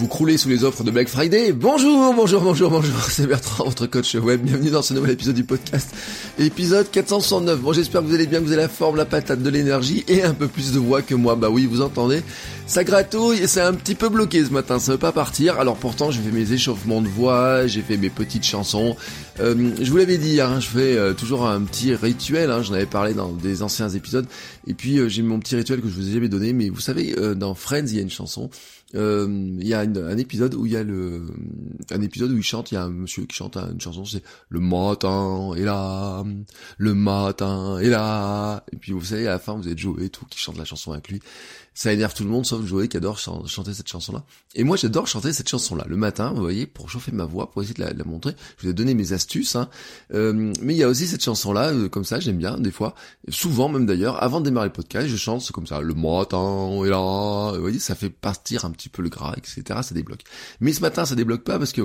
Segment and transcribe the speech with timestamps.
[0.00, 3.84] Vous croulez sous les offres de Black Friday Bonjour, bonjour, bonjour, bonjour, c'est Bertrand, votre
[3.84, 4.40] coach web.
[4.40, 5.94] Bienvenue dans ce nouvel épisode du podcast,
[6.38, 7.60] épisode 469.
[7.60, 10.02] Bon, j'espère que vous allez bien, que vous avez la forme, la patate, de l'énergie
[10.08, 11.36] et un peu plus de voix que moi.
[11.36, 12.22] Bah oui, vous entendez,
[12.66, 15.60] ça gratouille et c'est un petit peu bloqué ce matin, ça veut pas partir.
[15.60, 18.96] Alors pourtant, j'ai fait mes échauffements de voix, j'ai fait mes petites chansons.
[19.38, 22.72] Euh, je vous l'avais dit, hein, je fais euh, toujours un petit rituel, hein, j'en
[22.72, 24.26] avais parlé dans des anciens épisodes.
[24.66, 26.80] Et puis euh, j'ai mon petit rituel que je vous ai jamais donné, mais vous
[26.80, 28.50] savez, dans Friends, il y a une chanson
[28.92, 31.26] il y a un épisode où il y a le
[31.92, 34.22] un épisode où il chante il y a un monsieur qui chante une chanson c'est
[34.48, 36.24] le matin est là
[36.78, 40.24] le matin est là et puis vous savez à la fin vous êtes Joey tout
[40.28, 41.20] qui chante la chanson avec lui.
[41.72, 44.24] Ça énerve tout le monde sauf Joey qui adore chanter cette chanson là
[44.56, 47.50] et moi j'adore chanter cette chanson là le matin vous voyez pour chauffer ma voix
[47.50, 49.68] pour essayer de la, montrer je vous ai donné mes astuces hein.
[50.12, 52.72] euh, mais il y a aussi cette chanson là euh, comme ça j'aime bien des
[52.72, 52.96] fois
[53.28, 56.90] souvent même d'ailleurs avant de démarrer le podcast je chante comme ça le matin est
[56.90, 59.80] là vous voyez ça fait partir un petit peu le gras, etc.
[59.82, 60.22] Ça débloque.
[60.60, 61.82] Mais ce matin, ça débloque pas parce que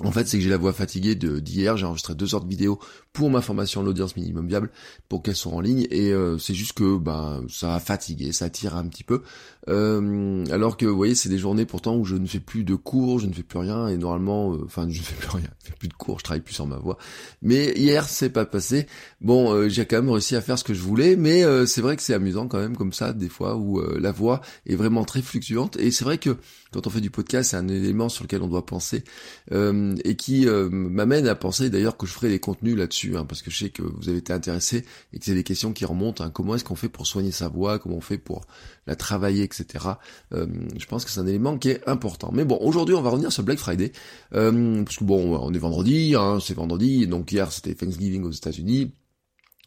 [0.00, 1.76] en fait, c'est que j'ai la voix fatiguée de d'hier.
[1.76, 2.80] J'ai enregistré deux heures de vidéo
[3.12, 4.70] pour ma formation l'audience minimum viable
[5.08, 5.86] pour qu'elle soit en ligne.
[5.90, 9.22] Et euh, c'est juste que ben ça a fatigué, ça tire un petit peu.
[9.68, 12.74] Euh, alors que vous voyez, c'est des journées pourtant où je ne fais plus de
[12.74, 13.88] cours, je ne fais plus rien.
[13.88, 16.24] Et normalement, euh, enfin, je ne fais plus rien, je fais plus de cours, je
[16.24, 16.98] travaille plus sur ma voix.
[17.42, 18.86] Mais hier, c'est pas passé.
[19.20, 22.02] Bon, j'ai quand même réussi à faire ce que je voulais, mais c'est vrai que
[22.02, 25.76] c'est amusant quand même comme ça des fois où la voix est vraiment très fluctuante.
[25.76, 26.36] Et c'est vrai que
[26.72, 29.04] quand on fait du podcast, c'est un élément sur lequel on doit penser
[29.52, 33.26] euh, et qui euh, m'amène à penser d'ailleurs que je ferai des contenus là-dessus, hein,
[33.26, 35.84] parce que je sais que vous avez été intéressé et que c'est des questions qui
[35.84, 36.24] remontent.
[36.24, 37.78] Hein, comment est-ce qu'on fait pour soigner sa voix?
[37.78, 38.46] Comment on fait pour
[38.86, 39.86] la travailler, etc.
[40.32, 40.46] Euh,
[40.76, 42.30] je pense que c'est un élément qui est important.
[42.32, 43.92] Mais bon, aujourd'hui, on va revenir sur Black Friday,
[44.30, 48.92] parce que bon, on est vendredi, hein, c'est vendredi, donc hier c'était Thanksgiving aux États-Unis.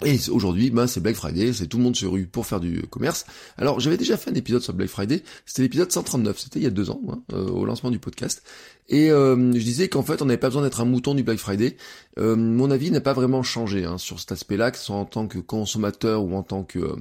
[0.03, 2.81] Et aujourd'hui, ben, c'est Black Friday, c'est tout le monde se rue pour faire du
[2.81, 3.25] commerce.
[3.57, 6.67] Alors j'avais déjà fait un épisode sur Black Friday, c'était l'épisode 139, c'était il y
[6.67, 8.43] a deux ans, hein, euh, au lancement du podcast.
[8.87, 11.39] Et euh, je disais qu'en fait, on n'avait pas besoin d'être un mouton du Black
[11.39, 11.75] Friday.
[12.19, 15.05] Euh, mon avis n'a pas vraiment changé hein, sur cet aspect-là, que ce soit en
[15.05, 16.95] tant que consommateur ou en tant que, euh,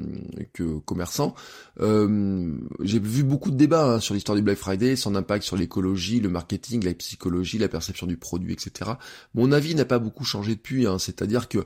[0.54, 1.34] que commerçant.
[1.78, 6.20] J'ai vu beaucoup de débats hein, sur l'histoire du Black Friday, son impact sur l'écologie,
[6.20, 8.92] le marketing, la psychologie, la perception du produit, etc.
[9.34, 11.58] Mon avis n'a pas beaucoup changé depuis, hein, c'est-à-dire que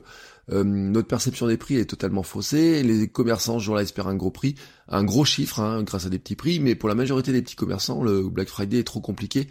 [0.51, 4.55] notre perception des prix est totalement faussée, les commerçants ce jour-là espèrent un gros prix,
[4.89, 7.55] un gros chiffre hein, grâce à des petits prix, mais pour la majorité des petits
[7.55, 9.47] commerçants, le Black Friday est trop compliqué.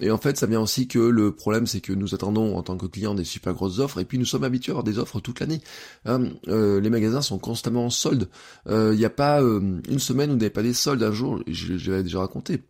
[0.00, 2.76] Et en fait, ça vient aussi que le problème, c'est que nous attendons en tant
[2.76, 5.20] que clients des super grosses offres, et puis nous sommes habitués à avoir des offres
[5.20, 5.60] toute l'année.
[6.06, 6.30] Hein.
[6.48, 8.28] Euh, les magasins sont constamment en solde.
[8.66, 11.02] Il euh, n'y a pas euh, une semaine où vous n'avez pas des soldes.
[11.02, 12.62] Un jour, j'avais déjà raconté,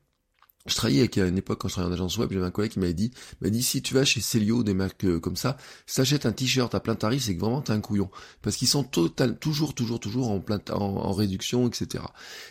[0.67, 2.73] je travaillais avec, à une époque, quand je travaillais en agence web, j'avais un collègue
[2.73, 3.11] qui m'avait dit,
[3.41, 5.57] m'a dit, si tu vas chez Celio, des marques euh, comme ça,
[5.87, 8.11] si t'achètes un t-shirt à plein tarif, c'est que vraiment t'es un couillon.
[8.43, 12.05] Parce qu'ils sont total, toujours, toujours, toujours en plein, en, réduction, etc.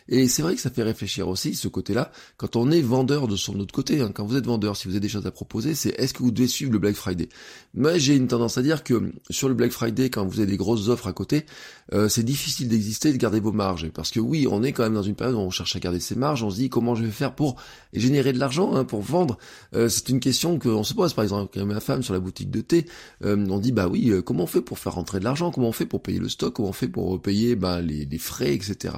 [0.07, 3.35] Et c'est vrai que ça fait réfléchir aussi, ce côté-là, quand on est vendeur de
[3.35, 5.75] son autre côté, hein, quand vous êtes vendeur, si vous avez des choses à proposer,
[5.75, 7.29] c'est est-ce que vous devez suivre le Black Friday?
[7.75, 10.57] Moi, j'ai une tendance à dire que sur le Black Friday, quand vous avez des
[10.57, 11.45] grosses offres à côté,
[11.93, 13.89] euh, c'est difficile d'exister et de garder vos marges.
[13.91, 15.99] Parce que oui, on est quand même dans une période où on cherche à garder
[15.99, 17.61] ses marges, on se dit comment je vais faire pour
[18.09, 19.37] générer de l'argent hein, pour vendre.
[19.75, 22.61] Euh, c'est une question qu'on se pose, par exemple, ma femme sur la boutique de
[22.61, 22.85] thé.
[23.23, 25.51] Euh, on dit, bah oui, euh, comment on fait pour faire rentrer de l'argent?
[25.51, 26.55] Comment on fait pour payer le stock?
[26.55, 28.95] Comment on fait pour payer bah, les, les, frais, etc.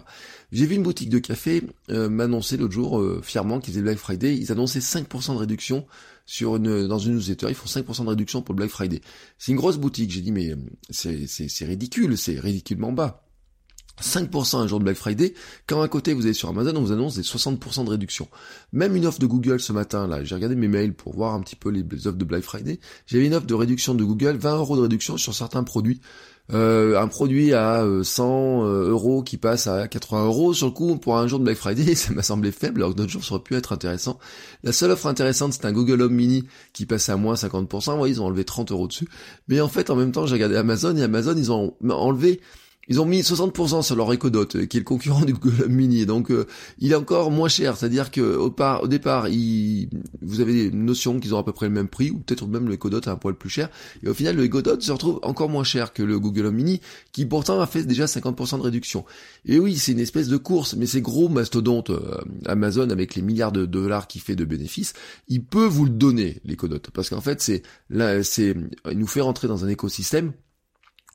[0.51, 4.35] J'ai vu une boutique de café m'annoncer l'autre jour fièrement qu'ils faisaient Black Friday.
[4.35, 5.85] Ils annonçaient 5% de réduction
[6.25, 7.47] sur une, dans une newsletter.
[7.49, 9.01] Ils font 5% de réduction pour Black Friday.
[9.37, 10.11] C'est une grosse boutique.
[10.11, 10.55] J'ai dit, mais
[10.89, 13.23] c'est ridicule, c'est ridiculement bas.
[14.01, 15.33] 5% un jour de Black Friday,
[15.67, 18.27] quand à côté vous allez sur Amazon, on vous annonce des 60% de réduction.
[18.73, 21.41] Même une offre de Google ce matin, là, j'ai regardé mes mails pour voir un
[21.41, 24.57] petit peu les, offres de Black Friday, j'avais une offre de réduction de Google, 20
[24.57, 26.01] euros de réduction sur certains produits.
[26.53, 30.97] Euh, un produit à 100 euh, euros qui passe à 80 euros, sur le coup,
[30.97, 33.35] pour un jour de Black Friday, ça m'a semblé faible, alors que d'autres jours, ça
[33.35, 34.19] aurait pu être intéressant.
[34.63, 36.43] La seule offre intéressante, c'est un Google Home Mini
[36.73, 39.07] qui passe à moins 50%, ouais, ils ont enlevé 30 euros dessus.
[39.47, 42.41] Mais en fait, en même temps, j'ai regardé Amazon, et Amazon, ils ont enlevé
[42.91, 46.05] ils ont mis 60% sur leur Echo Dot, qui est le concurrent du Google Mini.
[46.05, 46.29] Donc
[46.79, 49.87] il est encore moins cher, c'est-à-dire que au, au départ, il,
[50.21, 52.67] vous avez des notions qu'ils ont à peu près le même prix, ou peut-être même
[52.67, 53.69] le Echo Dot un poil plus cher.
[54.03, 56.55] Et au final, le Echo Dot se retrouve encore moins cher que le Google Home
[56.55, 56.81] Mini,
[57.13, 59.05] qui pourtant a fait déjà 50% de réduction.
[59.45, 61.91] Et oui, c'est une espèce de course, mais ces gros mastodontes
[62.45, 64.91] Amazon avec les milliards de dollars qu'il fait de bénéfices,
[65.29, 68.53] il peut vous le donner, l'Echo Dot, parce qu'en fait, c'est là, c'est,
[68.91, 70.33] il nous fait rentrer dans un écosystème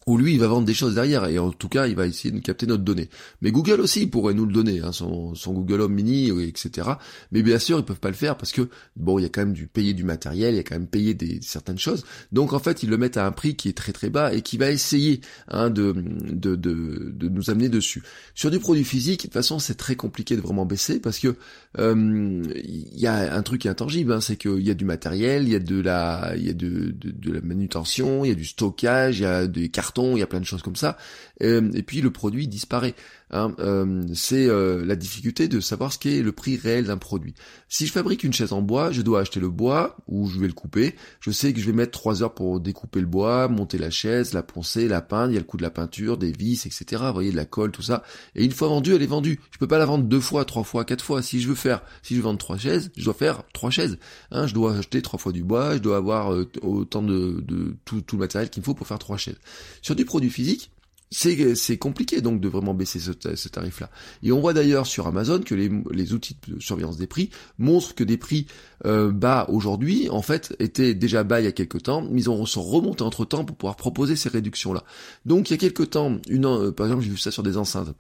[0.07, 2.31] où lui il va vendre des choses derrière et en tout cas il va essayer
[2.31, 3.09] de capter notre donnée.
[3.43, 6.91] Mais Google aussi pourrait nous le donner, hein, son, son, Google Home Mini, etc.
[7.33, 9.41] Mais bien sûr ils peuvent pas le faire parce que bon il y a quand
[9.41, 12.05] même du payer du matériel, il y a quand même payer des certaines choses.
[12.31, 14.43] Donc en fait ils le mettent à un prix qui est très très bas et
[14.43, 18.05] qui va essayer hein, de, de, de, de, nous amener dessus.
[18.37, 21.35] Sur du produit physique, de toute façon c'est très compliqué de vraiment baisser parce que
[21.79, 25.51] euh, il y a un truc intangible, hein, c'est qu'il y a du matériel, il
[25.51, 28.37] y a de la, il y a de, de, de la manutention, il y a
[28.37, 29.69] du stockage, il y a des
[30.03, 30.97] il y a plein de choses comme ça.
[31.43, 32.95] Euh, et puis le produit disparaît.
[33.33, 37.35] Hein, euh, c'est euh, la difficulté de savoir ce qu'est le prix réel d'un produit.
[37.69, 40.47] Si je fabrique une chaise en bois, je dois acheter le bois ou je vais
[40.47, 40.95] le couper.
[41.21, 44.33] Je sais que je vais mettre trois heures pour découper le bois, monter la chaise,
[44.33, 45.33] la poncer, la peindre.
[45.33, 47.03] Il y a le coût de la peinture, des vis, etc.
[47.07, 48.05] Vous voyez de la colle, tout ça.
[48.37, 49.41] Et une fois vendue, elle est vendue.
[49.51, 51.21] Je peux pas la vendre deux fois, trois fois, quatre fois.
[51.21, 53.99] Si je veux faire, si je vendre trois chaises, je dois faire trois chaises.
[54.31, 55.75] Hein, je dois acheter trois fois du bois.
[55.75, 56.33] Je dois avoir
[56.63, 59.39] autant de, de tout, tout le matériel qu'il me faut pour faire trois chaises.
[59.83, 60.71] Sur du produit physique,
[61.11, 63.91] c'est compliqué donc de vraiment baisser ce, tarif-là.
[64.23, 68.05] Et on voit d'ailleurs sur Amazon que les, outils de surveillance des prix montrent que
[68.05, 68.47] des prix
[68.85, 72.31] euh, bas aujourd'hui, en fait, étaient déjà bas il y a quelques temps, mais ils
[72.31, 74.85] ont sont remontés entre temps pour pouvoir proposer ces réductions-là.
[75.25, 77.57] Donc il y a quelques temps, une, euh, par exemple, j'ai vu ça sur des
[77.57, 77.95] enceintes.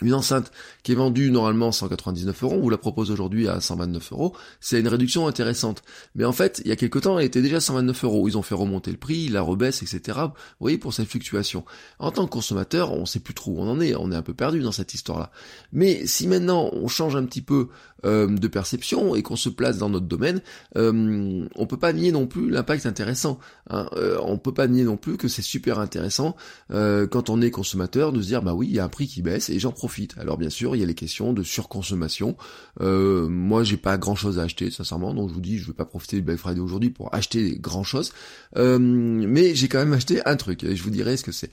[0.00, 0.50] Une enceinte
[0.82, 4.80] qui est vendue normalement 199 euros, on vous la propose aujourd'hui à 129 euros, c'est
[4.80, 5.82] une réduction intéressante.
[6.14, 8.26] Mais en fait, il y a quelque temps, elle était déjà 129 euros.
[8.26, 10.18] Ils ont fait remonter le prix, la rebaisse, etc.
[10.22, 11.64] Vous voyez, pour cette fluctuation.
[11.98, 14.22] En tant que consommateur, on sait plus trop où on en est, on est un
[14.22, 15.30] peu perdu dans cette histoire-là.
[15.72, 17.68] Mais si maintenant on change un petit peu
[18.04, 20.40] euh, de perception et qu'on se place dans notre domaine,
[20.76, 23.38] euh, on peut pas nier non plus l'impact intéressant.
[23.70, 23.88] Hein.
[23.96, 26.36] Euh, on peut pas nier non plus que c'est super intéressant
[26.72, 29.06] euh, quand on est consommateur de se dire bah oui, il y a un prix
[29.06, 30.16] qui baisse et j'en profite.
[30.18, 32.36] Alors bien sûr, il y a les questions de surconsommation.
[32.80, 35.72] Euh, moi, j'ai pas grand chose à acheter, sincèrement, donc je vous dis, je veux
[35.72, 38.12] pas profiter du Black Friday aujourd'hui pour acheter grand chose.
[38.56, 41.50] Euh, mais j'ai quand même acheté un truc et je vous dirai ce que c'est.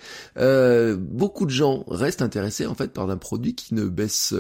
[0.98, 4.34] Beaucoup de gens restent intéressés en fait par un produit qui ne baisse,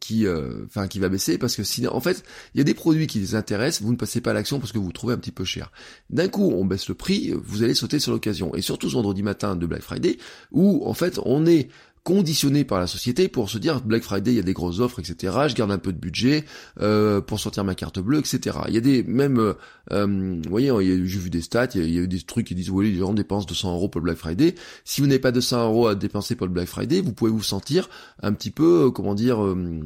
[0.00, 0.26] qui,
[0.66, 2.24] enfin, qui va baisser parce que sinon, en fait,
[2.54, 4.72] il y a des produits qui les intéressent, vous ne passez pas à l'action parce
[4.72, 5.72] que vous, trouvez un petit peu cher.
[6.10, 8.54] D'un coup, on baisse le prix, vous allez sauter sur l'occasion.
[8.54, 10.18] Et surtout ce vendredi matin de Black Friday,
[10.50, 11.68] où en fait on est
[12.04, 14.98] conditionné par la société pour se dire Black Friday il y a des grosses offres
[14.98, 16.44] etc je garde un peu de budget
[16.80, 19.54] euh, pour sortir ma carte bleue etc il y a des même euh,
[19.92, 20.72] euh vous voyez
[21.06, 23.46] j'ai vu des stats il y, a, des trucs qui disent oui les gens dépensent
[23.46, 24.54] 200 euros pour le Black Friday.
[24.84, 27.42] Si vous n'avez pas 200 euros à dépenser pour le Black Friday vous pouvez vous
[27.42, 27.88] sentir
[28.20, 29.38] un petit peu euh, comment dire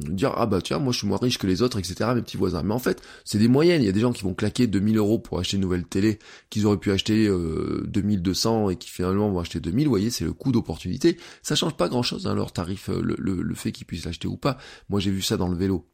[0.09, 2.37] dire ah bah tiens moi je suis moins riche que les autres etc mes petits
[2.37, 2.63] voisins.
[2.63, 3.83] Mais en fait c'est des moyennes.
[3.83, 6.17] Il y a des gens qui vont claquer 2000 euros pour acheter une nouvelle télé
[6.49, 7.29] qu'ils auraient pu acheter
[7.85, 11.17] 2200 et qui finalement vont acheter 2000 vous voyez c'est le coût d'opportunité.
[11.43, 14.27] Ça change pas grand hein, leur tarif, euh, le, le, le fait qu'ils puissent l'acheter
[14.27, 14.57] ou pas.
[14.89, 15.89] Moi j'ai vu ça dans le vélo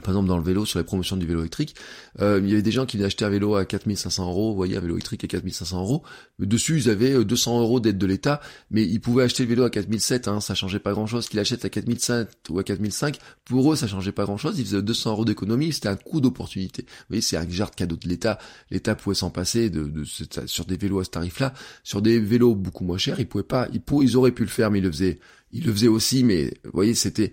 [0.00, 1.74] par exemple dans le vélo, sur les promotions du vélo électrique,
[2.20, 4.56] euh, il y avait des gens qui venaient acheter un vélo à 4500 euros, vous
[4.56, 6.02] voyez, un vélo électrique à 4500 euros.
[6.38, 8.40] Dessus, ils avaient 200 euh, euros d'aide de l'État,
[8.70, 11.28] mais ils pouvaient acheter le vélo à 4007, hein, ça changeait pas grand-chose.
[11.28, 14.58] Qu'ils achètent à 4005 ou à 4005, pour eux, ça changeait pas grand-chose.
[14.58, 16.82] Ils faisaient 200 euros d'économie, c'était un coup d'opportunité.
[16.82, 18.38] Vous voyez, c'est un genre de cadeau de l'État.
[18.70, 20.04] L'État pouvait s'en passer de,
[20.46, 21.54] sur des vélos à ce tarif-là.
[21.82, 24.70] Sur des vélos beaucoup moins chers, ils pouvaient pas, ils, ils auraient pu le faire,
[24.70, 25.18] mais ils le faisaient.
[25.52, 27.32] Ils le faisaient aussi, mais vous voyez, c'était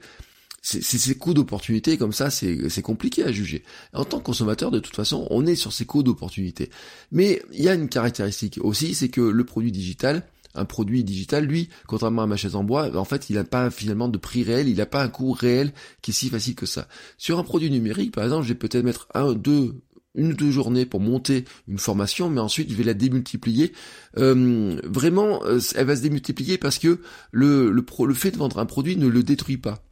[0.66, 3.64] c'est ces coûts d'opportunité comme ça, c'est compliqué à juger.
[3.94, 6.72] En tant que consommateur, de toute façon, on est sur ces coûts d'opportunité.
[7.12, 10.24] Mais il y a une caractéristique aussi, c'est que le produit digital,
[10.56, 13.70] un produit digital, lui, contrairement à ma chaise en bois, en fait, il n'a pas
[13.70, 16.66] finalement de prix réel, il n'a pas un coût réel qui est si facile que
[16.66, 16.88] ça.
[17.20, 19.84] Sur un produit numérique, par exemple, je vais peut-être mettre un, deux,
[20.16, 23.72] une ou deux journées pour monter une formation, mais ensuite je vais la démultiplier.
[24.18, 27.02] Euh, vraiment, euh, elle va se démultiplier parce que
[27.32, 27.86] le
[28.16, 29.84] fait de vendre un produit ne le détruit pas.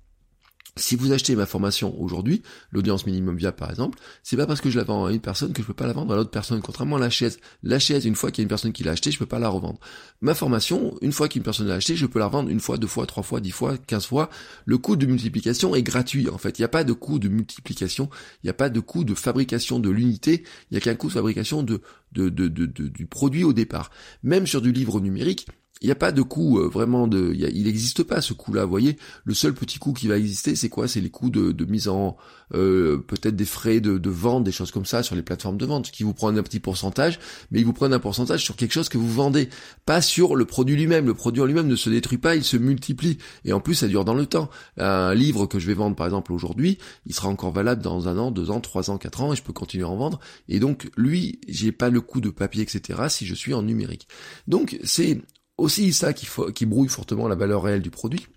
[0.76, 4.72] Si vous achetez ma formation aujourd'hui, l'audience minimum via par exemple, c'est pas parce que
[4.72, 6.62] je la vends à une personne que je peux pas la vendre à l'autre personne.
[6.64, 8.92] Contrairement à la chaise, la chaise, une fois qu'il y a une personne qui l'a
[8.92, 9.80] acheté, je peux pas la revendre.
[10.22, 12.88] Ma formation, une fois qu'une personne l'a acheté, je peux la revendre une fois, deux
[12.88, 14.32] fois, trois fois, dix fois, quinze fois.
[14.66, 16.28] Le coût de multiplication est gratuit.
[16.28, 18.10] En fait, il n'y a pas de coût de multiplication,
[18.44, 21.08] il n'y a pas de coût de fabrication de l'unité, il n'y a qu'un coût
[21.08, 21.82] de fabrication de,
[22.14, 23.92] de, de, de, du produit au départ.
[24.24, 25.46] Même sur du livre numérique,
[25.84, 28.64] il n'y a pas de coût euh, vraiment de, il n'existe pas ce coût-là.
[28.64, 30.88] Vous voyez, le seul petit coût qui va exister, c'est quoi?
[30.88, 32.16] C'est les coûts de, mise en,
[32.54, 35.66] euh, peut-être des frais de, de, vente, des choses comme ça sur les plateformes de
[35.66, 37.20] vente, qui vous prennent un petit pourcentage,
[37.52, 39.50] mais ils vous prennent un pourcentage sur quelque chose que vous vendez,
[39.86, 41.06] pas sur le produit lui-même.
[41.06, 43.90] Le produit en lui-même ne se détruit pas, il se multiplie, et en plus ça
[43.90, 44.50] dure dans le temps.
[44.78, 48.18] Un livre que je vais vendre par exemple aujourd'hui, il sera encore valable dans un
[48.18, 50.22] an, deux ans, trois ans, quatre ans, et je peux continuer à en vendre.
[50.48, 53.02] Et donc lui, j'ai pas le coût de papier, etc.
[53.10, 54.08] Si je suis en numérique.
[54.48, 55.20] Donc c'est
[55.58, 58.28] aussi ça qui, brouille fortement la valeur réelle du produit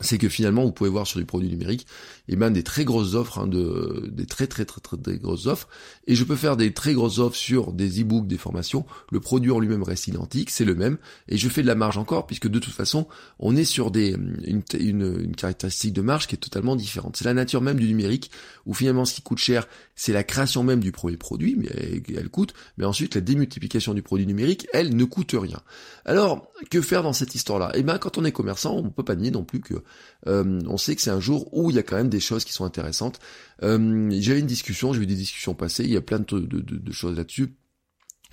[0.00, 1.86] c'est que finalement vous pouvez voir sur du produit numérique
[2.28, 5.46] et ben des très grosses offres, hein, de, des très, très très très très grosses
[5.46, 5.68] offres,
[6.06, 9.50] et je peux faire des très grosses offres sur des e-books, des formations, le produit
[9.50, 10.98] en lui-même reste identique, c'est le même,
[11.28, 13.06] et je fais de la marge encore, puisque de toute façon,
[13.38, 17.16] on est sur des une, une, caractéristique de marge qui est totalement différente.
[17.16, 18.30] C'est la nature même du numérique,
[18.66, 21.68] où finalement ce qui coûte cher, c'est la création même du premier produit, mais
[22.16, 25.60] elle, coûte, mais ensuite la démultiplication du produit numérique, elle ne coûte rien.
[26.04, 27.72] Alors, que faire dans cette histoire-là?
[27.74, 29.83] Eh ben quand on est commerçant, on peut pas nier non plus que
[30.26, 32.44] euh, on sait que c'est un jour où il y a quand même des choses
[32.44, 33.18] qui sont intéressantes.
[33.62, 36.92] Euh, J'avais une discussion, j'ai eu des discussions passées, il y a plein de, de
[36.92, 37.54] choses là-dessus.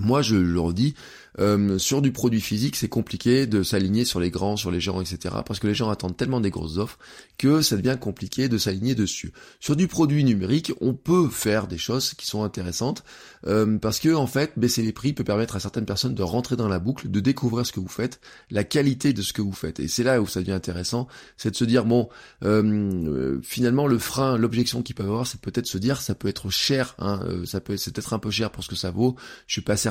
[0.01, 0.95] Moi, je le redis,
[1.39, 4.99] euh, sur du produit physique, c'est compliqué de s'aligner sur les grands, sur les gens,
[4.99, 5.35] etc.
[5.45, 6.97] Parce que les gens attendent tellement des grosses offres
[7.37, 9.31] que ça devient compliqué de s'aligner dessus.
[9.59, 13.03] Sur du produit numérique, on peut faire des choses qui sont intéressantes
[13.47, 16.55] euh, parce que en fait, baisser les prix peut permettre à certaines personnes de rentrer
[16.55, 19.53] dans la boucle, de découvrir ce que vous faites, la qualité de ce que vous
[19.53, 19.79] faites.
[19.79, 22.09] Et c'est là où ça devient intéressant, c'est de se dire bon,
[22.43, 26.49] euh, finalement le frein, l'objection qu'ils peuvent avoir, c'est peut-être se dire ça peut être
[26.49, 29.15] cher, hein, ça peut, c'est peut-être un peu cher pour ce que ça vaut.
[29.47, 29.90] Je suis pas certain,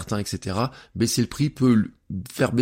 [0.95, 1.91] Baisser le prix peut
[2.31, 2.53] faire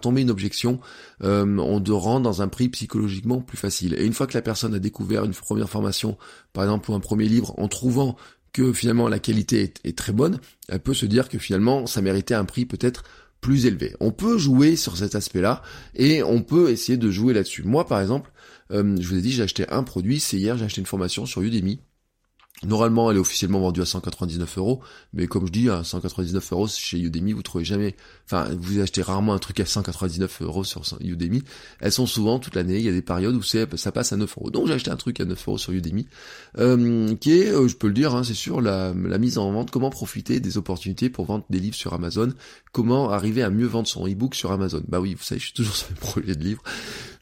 [0.00, 0.80] tomber une objection
[1.20, 3.94] on te rend dans un prix psychologiquement plus facile.
[3.94, 6.16] Et une fois que la personne a découvert une première formation,
[6.52, 8.16] par exemple ou un premier livre, en trouvant
[8.52, 12.34] que finalement la qualité est, très bonne, elle peut se dire que finalement ça méritait
[12.34, 13.04] un prix peut-être
[13.40, 13.94] plus élevé.
[14.00, 15.62] On peut jouer sur cet aspect-là
[15.94, 17.62] et on peut essayer de jouer là-dessus.
[17.62, 18.32] Moi par exemple,
[18.72, 21.26] euh, je vous ai dit j'ai acheté un produit, c'est hier j'ai acheté une formation
[21.26, 21.80] sur Udemy
[22.64, 24.80] Normalement, elle est officiellement vendue à 199 euros,
[25.12, 27.94] mais comme je dis, à 199 euros chez Udemy, vous trouvez jamais,
[28.26, 31.44] enfin, vous achetez rarement un truc à 199 euros sur Udemy.
[31.78, 32.78] Elles sont souvent toute l'année.
[32.78, 34.50] Il y a des périodes où ça passe à 9 euros.
[34.50, 36.08] Donc j'ai acheté un truc à 9 euros sur Udemy,
[36.58, 39.52] euh, qui est, euh, je peux le dire, hein, c'est sûr, la, la, mise en
[39.52, 39.70] vente.
[39.70, 42.32] Comment profiter des opportunités pour vendre des livres sur Amazon
[42.72, 45.54] Comment arriver à mieux vendre son ebook sur Amazon Bah oui, vous savez, je suis
[45.54, 46.62] toujours sur mes projets de livres.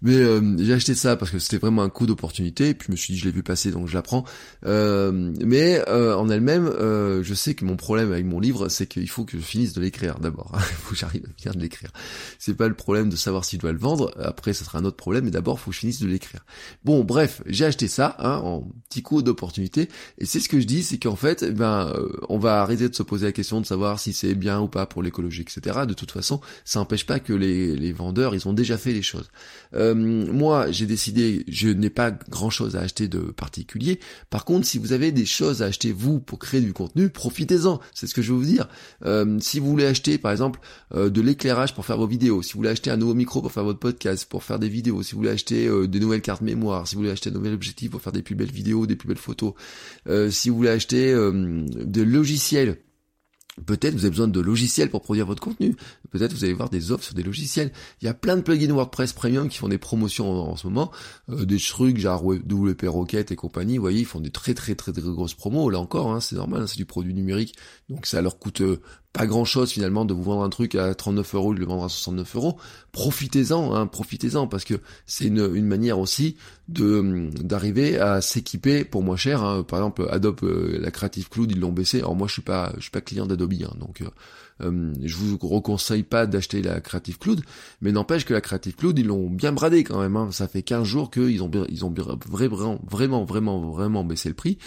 [0.02, 2.70] Mais euh, j'ai acheté ça parce que c'était vraiment un coup d'opportunité.
[2.70, 4.24] Et puis je me suis dit, je l'ai vu passer, donc je l'apprends.
[4.64, 8.86] Euh, mais euh, en elle-même, euh, je sais que mon problème avec mon livre, c'est
[8.86, 10.52] qu'il faut que je finisse de l'écrire d'abord.
[10.56, 11.90] il faut que j'arrive à bien de l'écrire.
[12.38, 14.12] C'est pas le problème de savoir si je dois le vendre.
[14.18, 15.24] Après, ça sera un autre problème.
[15.24, 16.44] Mais d'abord, faut que je finisse de l'écrire.
[16.84, 19.88] Bon, bref, j'ai acheté ça hein, en petit coup d'opportunité.
[20.18, 21.92] Et c'est ce que je dis, c'est qu'en fait, eh ben,
[22.28, 24.86] on va arrêter de se poser la question de savoir si c'est bien ou pas
[24.86, 25.80] pour l'écologie, etc.
[25.86, 29.02] De toute façon, ça n'empêche pas que les, les vendeurs, ils ont déjà fait les
[29.02, 29.30] choses.
[29.74, 34.00] Euh, moi, j'ai décidé, je n'ai pas grand-chose à acheter de particulier.
[34.30, 37.80] Par contre, si vous avez des choses à acheter vous pour créer du contenu, profitez-en.
[37.92, 38.68] C'est ce que je veux vous dire.
[39.04, 40.60] Euh, si vous voulez acheter, par exemple,
[40.94, 43.50] euh, de l'éclairage pour faire vos vidéos, si vous voulez acheter un nouveau micro pour
[43.50, 46.86] faire votre podcast, pour faire des vidéos, si vous voulez acheter des nouvelles cartes mémoire,
[46.86, 49.08] si vous voulez acheter un nouvel objectif pour faire des plus belles vidéos, des plus
[49.08, 49.54] belles photos,
[50.30, 52.78] si vous voulez acheter des logiciels
[53.64, 55.74] Peut-être vous avez besoin de logiciels pour produire votre contenu.
[56.10, 57.72] Peut-être vous allez voir des offres sur des logiciels.
[58.02, 60.90] Il y a plein de plugins WordPress Premium qui font des promotions en, ce moment.
[61.30, 63.78] Euh, des trucs genre WP Rocket et compagnie.
[63.78, 65.70] Vous voyez, ils font des très très très très grosses promos.
[65.70, 67.54] Là encore, hein, c'est normal, hein, c'est du produit numérique.
[67.88, 68.82] Donc ça leur coûte euh,
[69.16, 71.84] pas grand chose finalement de vous vendre un truc à 39 euros de le vendre
[71.84, 72.58] à 69 euros.
[72.92, 74.74] Profitez-en, hein, profitez-en parce que
[75.06, 76.36] c'est une, une, manière aussi
[76.68, 79.42] de d'arriver à s'équiper pour moins cher.
[79.42, 79.62] Hein.
[79.62, 82.00] Par exemple, Adobe, euh, la Creative Cloud, ils l'ont baissé.
[82.00, 84.02] Alors moi, je suis pas, je suis pas client d'Adobe, hein, donc
[84.62, 87.42] euh, je vous reconseille pas d'acheter la Creative Cloud,
[87.80, 90.16] mais n'empêche que la Creative Cloud, ils l'ont bien bradé quand même.
[90.16, 90.28] Hein.
[90.32, 91.94] Ça fait 15 jours qu'ils ont, ils ont
[92.28, 94.58] vraiment, vraiment, vraiment, vraiment baissé le prix.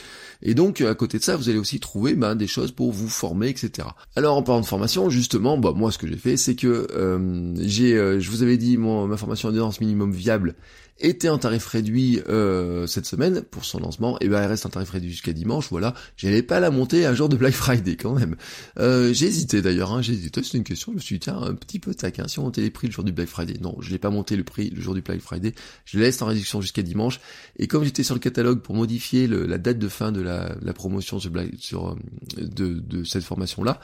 [0.42, 3.10] Et donc, à côté de ça, vous allez aussi trouver ben, des choses pour vous
[3.10, 3.88] former, etc.
[4.16, 7.96] Alors, en parlant de formation, justement, moi, ce que j'ai fait, c'est que euh, j'ai,
[7.98, 10.56] euh, je vous avais dit, ma formation endurance minimum viable
[11.02, 14.70] était en tarif réduit euh, cette semaine pour son lancement, et ben elle reste en
[14.70, 15.94] tarif réduit jusqu'à dimanche, voilà.
[16.18, 18.36] J'allais pas la monter un jour de Black Friday quand même.
[18.80, 21.42] Euh, j'ai hésité d'ailleurs, hein, j'ai hésité, c'est une question, je me suis dit tiens,
[21.42, 23.56] un petit peu taquin, si on montait les prix le jour du Black Friday.
[23.62, 25.54] Non, je l'ai pas monté le prix le jour du Black Friday,
[25.86, 27.20] je laisse en réduction jusqu'à dimanche,
[27.58, 31.20] et comme j'étais sur le catalogue pour modifier la date de fin de la, promotion
[31.20, 31.96] sur, Black, euh,
[32.38, 33.80] de, de, cette formation-là,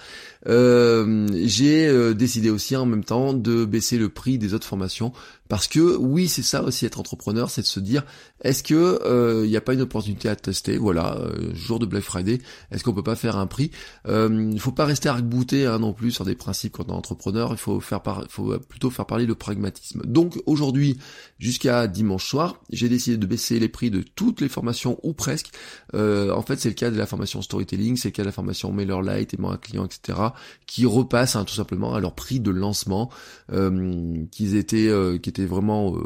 [0.48, 5.14] euh, j'ai décidé aussi en même temps de baisser le prix des autres formations
[5.48, 8.04] Parce que oui, c'est ça aussi être entrepreneur, c'est de se dire
[8.42, 10.78] est-ce que il n'y a pas une opportunité à tester?
[10.78, 11.20] Voilà,
[11.54, 12.40] jour de Black Friday,
[12.72, 13.72] est-ce qu'on peut pas faire un prix?
[14.08, 16.98] Il ne faut pas rester arc-bouté hein, non plus sur des principes quand on est
[16.98, 17.52] entrepreneur.
[17.52, 20.02] Il faut faire faut plutôt faire parler le pragmatisme.
[20.06, 20.98] Donc aujourd'hui,
[21.40, 25.52] jusqu'à dimanche soir, j'ai décidé de baisser les prix de toutes les formations ou presque.
[25.94, 28.72] en fait, c'est le cas de la formation storytelling, c'est le cas de la formation
[28.72, 30.20] MailerLite, aimant un client, etc.,
[30.66, 33.10] qui repassent hein, tout simplement à leur prix de lancement,
[33.52, 36.02] euh, qu'ils étaient, euh, étaient vraiment euh,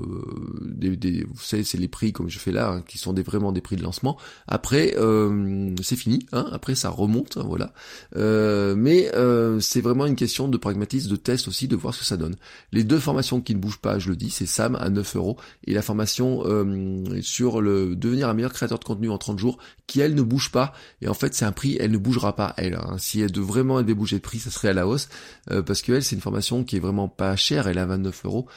[0.61, 3.21] des, des, vous savez, c'est les prix comme je fais là, hein, qui sont des
[3.21, 4.17] vraiment des prix de lancement.
[4.47, 7.73] Après, euh, c'est fini, hein, après ça remonte, hein, voilà.
[8.15, 9.11] Euh, mais
[9.59, 12.35] c'est vraiment une question de pragmatisme, de test aussi, de voir ce que ça donne.
[12.71, 15.37] Les deux formations qui ne bougent pas, je le dis, c'est Sam à 9 euros
[15.65, 16.43] et la formation
[17.21, 19.57] sur le devenir un meilleur créateur de contenu en 30 jours,
[19.87, 20.73] qui elle ne bouge pas.
[21.01, 22.75] Et en fait, c'est un prix, elle ne bougera pas elle.
[22.75, 22.95] Hein.
[22.97, 25.09] Si elle de vraiment elle bouger de prix, ça serait à la hausse
[25.51, 27.67] euh, parce que elle, c'est une formation qui est vraiment pas chère.
[27.67, 28.47] Elle à 29 euros.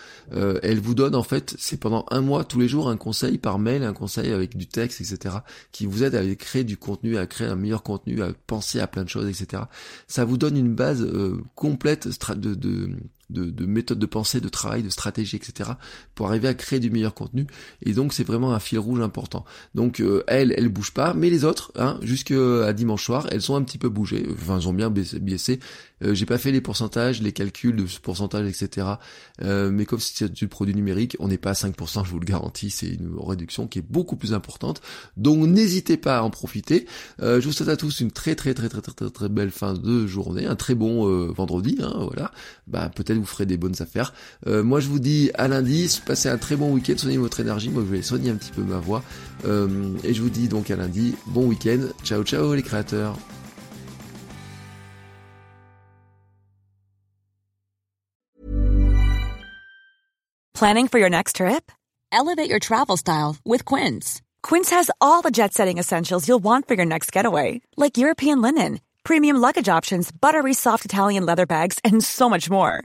[0.62, 3.59] Elle vous donne en fait, c'est pendant un mois tous les jours un conseil par
[3.59, 5.37] mail, un conseil avec du texte, etc.
[5.73, 8.87] qui vous aide à créer du contenu, à créer un meilleur contenu, à penser à
[8.87, 9.64] plein de choses, etc.
[10.07, 12.90] Ça vous donne une base euh, complète de, de
[13.32, 15.70] de, de méthode de pensée, de travail, de stratégie, etc.
[16.14, 17.46] pour arriver à créer du meilleur contenu.
[17.84, 19.44] Et donc c'est vraiment un fil rouge important.
[19.74, 23.56] Donc euh, elle, elle bouge pas, mais les autres, hein, jusqu'à dimanche soir, elles ont
[23.56, 24.26] un petit peu bougé.
[24.32, 25.60] Enfin, elles ont bien baissé.
[26.02, 28.86] Euh, j'ai pas fait les pourcentages, les calculs de ce pourcentage, etc.
[29.42, 32.24] Euh, mais comme c'est du produit numérique, on n'est pas à 5%, je vous le
[32.24, 34.80] garantis, c'est une réduction qui est beaucoup plus importante.
[35.16, 36.86] Donc n'hésitez pas à en profiter.
[37.20, 39.74] je vous souhaite à tous une très très très très très très, très belle fin
[39.74, 41.78] de journée, un très bon vendredi.
[41.80, 42.32] Hein, voilà.
[42.66, 44.12] Bah peut-être vous ferez des bonnes affaires.
[44.47, 47.71] Euh, moi je vous dis à lundi, passez un très bon week-end, soignez votre énergie,
[47.71, 49.02] moi je vais soigner un petit peu ma voix.
[49.45, 53.17] Euh, et je vous dis donc à lundi, bon week-end, ciao ciao les créateurs.
[60.55, 61.73] Planning for your next trip?
[62.12, 64.21] Elevate your travel style with Quince.
[64.45, 68.79] Quince has all the jet-setting essentials you'll want for your next getaway, like European linen,
[69.02, 72.85] premium luggage options, buttery soft Italian leather bags, and so much more.